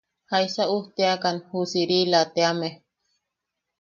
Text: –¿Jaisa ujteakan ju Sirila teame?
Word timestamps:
–¿Jaisa 0.29 0.63
ujteakan 0.75 1.37
ju 1.47 1.59
Sirila 1.71 2.21
teame? 2.33 2.69